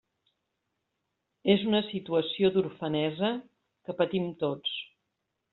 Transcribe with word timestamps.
És 1.55 1.67
una 1.73 1.83
situació 1.91 2.51
d'orfenesa 2.57 3.31
que 3.85 3.99
patim 4.01 4.29
tots. 4.45 4.77